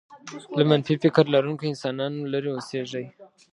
[0.57, 3.05] له منفي فکر لرونکو انسانانو لرې اوسېږئ.